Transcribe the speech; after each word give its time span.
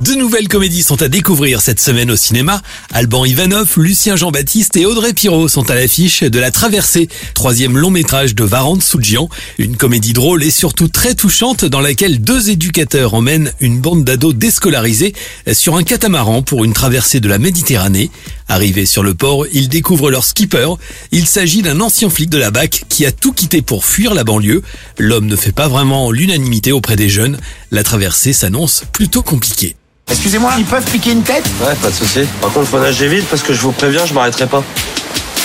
De 0.00 0.14
nouvelles 0.14 0.48
comédies 0.48 0.82
sont 0.82 1.02
à 1.02 1.08
découvrir 1.08 1.60
cette 1.60 1.78
semaine 1.78 2.10
au 2.10 2.16
cinéma. 2.16 2.62
Alban 2.90 3.26
Ivanov, 3.26 3.74
Lucien 3.76 4.16
Jean-Baptiste 4.16 4.78
et 4.78 4.86
Audrey 4.86 5.12
Pirot 5.12 5.46
sont 5.46 5.70
à 5.70 5.74
l'affiche 5.74 6.22
de 6.22 6.40
La 6.40 6.50
Traversée, 6.50 7.10
troisième 7.34 7.76
long 7.76 7.90
métrage 7.90 8.34
de 8.34 8.42
Varant 8.42 8.80
Soudjian. 8.80 9.28
Une 9.58 9.76
comédie 9.76 10.14
drôle 10.14 10.42
et 10.42 10.50
surtout 10.50 10.88
très 10.88 11.14
touchante 11.14 11.66
dans 11.66 11.82
laquelle 11.82 12.22
deux 12.22 12.48
éducateurs 12.48 13.12
emmènent 13.12 13.52
une 13.60 13.78
bande 13.78 14.02
d'ados 14.02 14.34
déscolarisés 14.34 15.12
sur 15.52 15.76
un 15.76 15.82
catamaran 15.82 16.40
pour 16.40 16.64
une 16.64 16.72
traversée 16.72 17.20
de 17.20 17.28
la 17.28 17.38
Méditerranée. 17.38 18.10
Arrivés 18.48 18.86
sur 18.86 19.02
le 19.02 19.12
port, 19.12 19.46
ils 19.52 19.68
découvrent 19.68 20.10
leur 20.10 20.24
skipper. 20.24 20.76
Il 21.12 21.26
s'agit 21.26 21.60
d'un 21.60 21.78
ancien 21.82 22.08
flic 22.08 22.30
de 22.30 22.38
la 22.38 22.50
BAC 22.50 22.84
qui 22.88 23.04
a 23.04 23.12
tout 23.12 23.34
quitté 23.34 23.60
pour 23.60 23.84
fuir 23.84 24.14
la 24.14 24.24
banlieue. 24.24 24.62
L'homme 24.96 25.26
ne 25.26 25.36
fait 25.36 25.52
pas 25.52 25.68
vraiment 25.68 26.10
l'unanimité 26.10 26.72
auprès 26.72 26.96
des 26.96 27.10
jeunes. 27.10 27.38
La 27.70 27.82
traversée 27.82 28.32
s'annonce 28.32 28.84
plutôt 28.92 29.22
compliquée. 29.22 29.76
Excusez-moi, 30.10 30.52
ils 30.58 30.64
peuvent 30.64 30.84
piquer 30.84 31.12
une 31.12 31.22
tête 31.22 31.48
Ouais, 31.60 31.74
pas 31.80 31.90
de 31.90 31.94
souci. 31.94 32.20
Par 32.40 32.52
contre, 32.52 32.66
faut 32.68 32.80
nager 32.80 33.08
vite 33.08 33.26
parce 33.30 33.42
que 33.42 33.52
je 33.52 33.60
vous 33.60 33.72
préviens, 33.72 34.04
je 34.06 34.14
m'arrêterai 34.14 34.46
pas. 34.46 34.62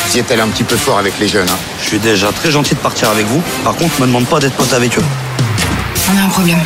Vous 0.08 0.18
y 0.18 0.20
êtes 0.20 0.32
allé 0.32 0.42
un 0.42 0.48
petit 0.48 0.64
peu 0.64 0.76
fort 0.76 0.98
avec 0.98 1.14
les 1.20 1.28
jeunes. 1.28 1.50
Hein. 1.50 1.58
Je 1.82 1.88
suis 1.88 2.00
déjà 2.00 2.32
très 2.32 2.52
gentil 2.52 2.76
de 2.76 2.80
partir 2.80 3.10
avec 3.10 3.26
vous. 3.28 3.42
Par 3.64 3.76
contre, 3.76 4.00
me 4.02 4.08
demande 4.08 4.26
pas 4.26 4.40
d'être 4.40 4.56
pote 4.56 4.74
avec 4.74 4.98
eux. 4.98 5.04
On 6.14 6.18
a 6.18 6.22
un 6.22 6.30
problème. 6.30 6.60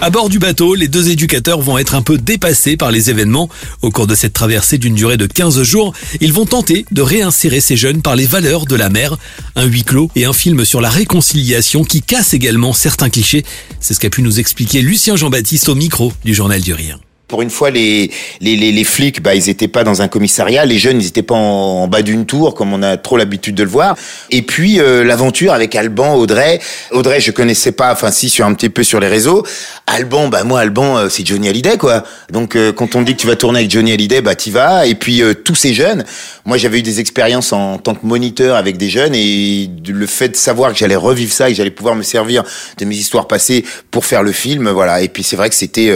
À 0.00 0.10
bord 0.10 0.28
du 0.28 0.38
bateau, 0.38 0.76
les 0.76 0.86
deux 0.86 1.10
éducateurs 1.10 1.60
vont 1.60 1.76
être 1.76 1.96
un 1.96 2.02
peu 2.02 2.18
dépassés 2.18 2.76
par 2.76 2.92
les 2.92 3.10
événements. 3.10 3.48
Au 3.82 3.90
cours 3.90 4.06
de 4.06 4.14
cette 4.14 4.32
traversée 4.32 4.78
d'une 4.78 4.94
durée 4.94 5.16
de 5.16 5.26
15 5.26 5.60
jours, 5.62 5.92
ils 6.20 6.32
vont 6.32 6.46
tenter 6.46 6.86
de 6.92 7.02
réinsérer 7.02 7.60
ces 7.60 7.76
jeunes 7.76 8.00
par 8.00 8.14
les 8.14 8.26
valeurs 8.26 8.64
de 8.66 8.76
la 8.76 8.90
mer. 8.90 9.16
Un 9.56 9.64
huis 9.64 9.82
clos 9.82 10.10
et 10.14 10.24
un 10.24 10.32
film 10.32 10.64
sur 10.64 10.80
la 10.80 10.88
réconciliation 10.88 11.82
qui 11.82 12.00
casse 12.00 12.32
également 12.32 12.72
certains 12.72 13.10
clichés. 13.10 13.44
C'est 13.80 13.94
ce 13.94 13.98
qu'a 13.98 14.10
pu 14.10 14.22
nous 14.22 14.38
expliquer 14.38 14.82
Lucien 14.82 15.16
Jean-Baptiste 15.16 15.68
au 15.68 15.74
micro 15.74 16.12
du 16.24 16.32
Journal 16.32 16.60
du 16.60 16.74
Rire. 16.74 16.98
Pour 17.28 17.42
une 17.42 17.50
fois, 17.50 17.68
les, 17.68 18.10
les, 18.40 18.56
les, 18.56 18.72
les 18.72 18.84
flics, 18.84 19.22
bah, 19.22 19.34
ils 19.34 19.50
étaient 19.50 19.68
pas 19.68 19.84
dans 19.84 20.00
un 20.00 20.08
commissariat. 20.08 20.64
Les 20.64 20.78
jeunes, 20.78 20.98
ils 20.98 21.06
étaient 21.06 21.22
pas 21.22 21.34
en, 21.34 21.86
bas 21.86 22.00
d'une 22.00 22.24
tour, 22.24 22.54
comme 22.54 22.72
on 22.72 22.82
a 22.82 22.96
trop 22.96 23.18
l'habitude 23.18 23.54
de 23.54 23.64
le 23.64 23.68
voir. 23.68 23.96
Et 24.30 24.40
puis, 24.40 24.80
euh, 24.80 25.04
l'aventure 25.04 25.52
avec 25.52 25.74
Alban, 25.74 26.14
Audrey. 26.14 26.58
Audrey, 26.90 27.20
je 27.20 27.30
connaissais 27.30 27.72
pas, 27.72 27.92
enfin, 27.92 28.10
si, 28.10 28.30
sur 28.30 28.46
un 28.46 28.54
petit 28.54 28.70
peu 28.70 28.82
sur 28.82 28.98
les 28.98 29.08
réseaux. 29.08 29.44
Alban, 29.86 30.28
bah, 30.28 30.44
moi, 30.44 30.60
Alban, 30.60 30.96
euh, 30.96 31.08
c'est 31.10 31.26
Johnny 31.26 31.50
Hallyday, 31.50 31.76
quoi. 31.76 32.02
Donc, 32.32 32.56
euh, 32.56 32.72
quand 32.72 32.96
on 32.96 33.02
dit 33.02 33.14
que 33.14 33.20
tu 33.20 33.26
vas 33.26 33.36
tourner 33.36 33.58
avec 33.58 33.70
Johnny 33.70 33.92
Hallyday, 33.92 34.22
bah, 34.22 34.34
t'y 34.34 34.50
vas. 34.50 34.86
Et 34.86 34.94
puis, 34.94 35.22
tous 35.44 35.54
ces 35.54 35.74
jeunes. 35.74 36.04
Moi, 36.46 36.56
j'avais 36.56 36.78
eu 36.78 36.82
des 36.82 36.98
expériences 36.98 37.52
en 37.52 37.76
tant 37.76 37.94
que 37.94 38.06
moniteur 38.06 38.56
avec 38.56 38.78
des 38.78 38.88
jeunes 38.88 39.14
et 39.14 39.68
le 39.86 40.06
fait 40.06 40.30
de 40.30 40.36
savoir 40.36 40.72
que 40.72 40.78
j'allais 40.78 40.96
revivre 40.96 41.32
ça 41.32 41.48
et 41.48 41.52
que 41.52 41.58
j'allais 41.58 41.70
pouvoir 41.70 41.94
me 41.94 42.02
servir 42.02 42.42
de 42.78 42.84
mes 42.86 42.96
histoires 42.96 43.26
passées 43.26 43.66
pour 43.90 44.06
faire 44.06 44.22
le 44.22 44.32
film, 44.32 44.70
voilà. 44.70 45.02
Et 45.02 45.08
puis, 45.08 45.22
c'est 45.22 45.36
vrai 45.36 45.50
que 45.50 45.54
c'était 45.54 45.92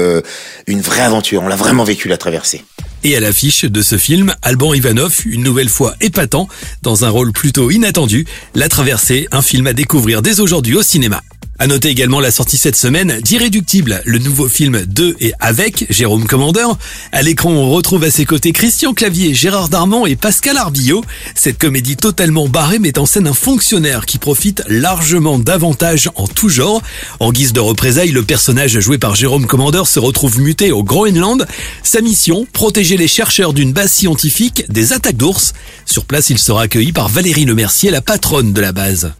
une 0.66 0.80
vraie 0.82 1.00
on 1.32 1.48
l'a 1.48 1.56
vraiment 1.56 1.84
vécu 1.84 2.08
la 2.08 2.16
traversée. 2.16 2.64
Et 3.04 3.16
à 3.16 3.20
l'affiche 3.20 3.64
de 3.64 3.82
ce 3.82 3.98
film, 3.98 4.34
Alban 4.42 4.74
Ivanov, 4.74 5.22
une 5.26 5.42
nouvelle 5.42 5.68
fois 5.68 5.94
épatant, 6.00 6.48
dans 6.82 7.04
un 7.04 7.08
rôle 7.08 7.32
plutôt 7.32 7.70
inattendu, 7.70 8.26
La 8.54 8.68
Traversée, 8.68 9.26
un 9.32 9.42
film 9.42 9.66
à 9.66 9.72
découvrir 9.72 10.22
dès 10.22 10.38
aujourd'hui 10.38 10.76
au 10.76 10.82
cinéma. 10.82 11.22
À 11.62 11.68
noter 11.68 11.90
également 11.90 12.18
la 12.18 12.32
sortie 12.32 12.58
cette 12.58 12.74
semaine 12.74 13.20
d'Irréductible, 13.20 14.02
le 14.04 14.18
nouveau 14.18 14.48
film 14.48 14.84
de 14.84 15.14
et 15.20 15.32
avec 15.38 15.86
Jérôme 15.90 16.26
Commandeur. 16.26 16.76
À 17.12 17.22
l'écran, 17.22 17.50
on 17.52 17.70
retrouve 17.70 18.02
à 18.02 18.10
ses 18.10 18.24
côtés 18.24 18.50
Christian 18.50 18.94
Clavier, 18.94 19.32
Gérard 19.32 19.68
Darmon 19.68 20.04
et 20.04 20.16
Pascal 20.16 20.56
Arbillot. 20.56 21.04
Cette 21.36 21.58
comédie 21.58 21.94
totalement 21.94 22.48
barrée 22.48 22.80
met 22.80 22.98
en 22.98 23.06
scène 23.06 23.28
un 23.28 23.32
fonctionnaire 23.32 24.06
qui 24.06 24.18
profite 24.18 24.64
largement 24.66 25.38
d'avantages 25.38 26.10
en 26.16 26.26
tout 26.26 26.48
genre. 26.48 26.82
En 27.20 27.30
guise 27.30 27.52
de 27.52 27.60
représailles, 27.60 28.10
le 28.10 28.24
personnage 28.24 28.80
joué 28.80 28.98
par 28.98 29.14
Jérôme 29.14 29.46
Commandeur 29.46 29.86
se 29.86 30.00
retrouve 30.00 30.40
muté 30.40 30.72
au 30.72 30.82
Groenland. 30.82 31.46
Sa 31.84 32.00
mission, 32.00 32.44
protéger 32.52 32.96
les 32.96 33.06
chercheurs 33.06 33.52
d'une 33.52 33.72
base 33.72 33.92
scientifique 33.92 34.64
des 34.68 34.92
attaques 34.92 35.16
d'ours. 35.16 35.52
Sur 35.86 36.06
place, 36.06 36.28
il 36.28 36.38
sera 36.38 36.62
accueilli 36.62 36.90
par 36.90 37.08
Valérie 37.08 37.44
Lemercier, 37.44 37.92
la 37.92 38.00
patronne 38.00 38.52
de 38.52 38.60
la 38.60 38.72
base. 38.72 39.12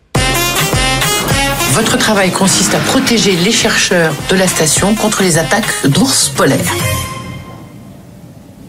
Votre 1.73 1.97
travail 1.97 2.31
consiste 2.31 2.75
à 2.75 2.79
protéger 2.79 3.35
les 3.35 3.51
chercheurs 3.51 4.15
de 4.29 4.37
la 4.37 4.47
station 4.47 4.95
contre 4.95 5.23
les 5.23 5.39
attaques 5.39 5.73
d'ours 5.87 6.29
polaires. 6.29 6.59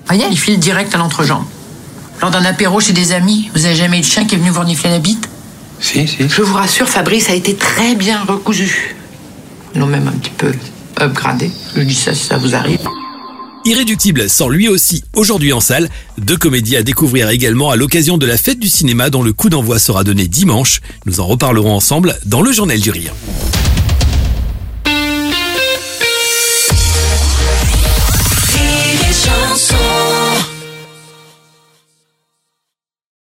Voyez, 0.08 0.24
il 0.32 0.40
file 0.40 0.58
direct 0.58 0.96
à 0.96 0.98
l'entrejambe. 0.98 1.44
Lors 2.22 2.32
d'un 2.32 2.46
apéro 2.46 2.80
chez 2.80 2.94
des 2.94 3.12
amis, 3.12 3.52
vous 3.54 3.66
avez 3.66 3.76
jamais 3.76 3.98
eu 3.98 4.02
de 4.02 4.06
chien 4.06 4.24
qui 4.24 4.36
est 4.36 4.38
venu 4.38 4.52
vous 4.52 4.62
renifler 4.62 4.90
la 4.90 5.00
bite? 5.00 5.28
Si, 5.82 6.08
si. 6.08 6.30
Je 6.30 6.42
vous 6.42 6.54
rassure, 6.54 6.88
Fabrice 6.88 7.30
a 7.30 7.34
été 7.34 7.56
très 7.56 7.96
bien 7.96 8.24
recousu. 8.24 8.96
Ils 9.76 9.82
l'ont 9.82 9.88
même 9.88 10.08
un 10.08 10.12
petit 10.18 10.32
peu 10.32 10.54
upgradé. 10.98 11.52
Je 11.76 11.82
dis 11.82 11.96
ça 11.96 12.16
si 12.16 12.24
ça 12.24 12.38
vous 12.38 12.56
arrive. 12.56 12.88
Irréductible 13.66 14.30
sort 14.30 14.50
lui 14.50 14.68
aussi 14.68 15.06
aujourd'hui 15.16 15.54
en 15.54 15.62
salle. 15.62 15.90
Deux 16.18 16.36
comédies 16.36 16.76
à 16.76 16.84
découvrir 16.84 17.30
également 17.30 17.70
à 17.70 17.78
l'occasion 17.78 18.18
de 18.18 18.26
la 18.26 18.38
fête 18.38 18.60
du 18.60 18.68
cinéma 18.68 19.10
dont 19.10 19.24
le 19.24 19.32
coup 19.32 19.50
d'envoi 19.50 19.80
sera 19.80 20.04
donné 20.04 20.28
dimanche. 20.28 20.82
Nous 21.06 21.22
en 21.22 21.28
reparlerons 21.28 21.74
ensemble 21.74 22.18
dans 22.26 22.42
le 22.42 22.52
Journal 22.52 22.80
du 22.80 22.92
Rire. 22.92 23.14